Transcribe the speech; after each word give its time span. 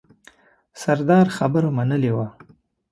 سردار 0.81 1.27
خبره 1.37 1.69
منلې 1.77 2.11
وه. 2.15 2.27